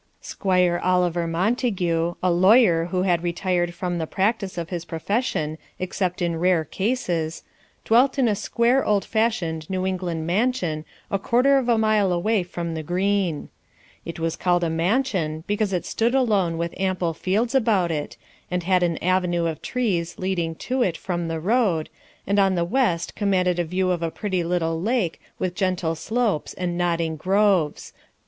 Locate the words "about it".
17.53-18.17